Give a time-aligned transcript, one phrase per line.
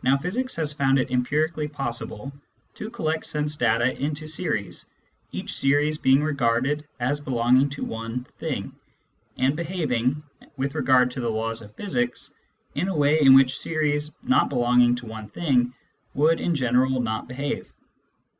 [0.00, 2.30] Now physics has found it empirically possible
[2.74, 4.86] to collect sense data into series,
[5.32, 8.76] each series being regarded as belonging to one "thing,"
[9.38, 10.22] and behaving,
[10.56, 12.32] with regard to the laws of physics,
[12.76, 15.74] in a way in which series not belonging to one thing
[16.14, 17.72] would in general not behave.